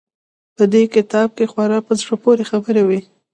په 0.55 0.63
دې 0.73 0.83
کتاب 0.95 1.27
کښې 1.37 1.45
خورا 1.51 1.79
په 1.87 1.93
زړه 1.99 2.15
پورې 2.23 2.43
خبرې 2.51 2.83
وې. 2.87 2.99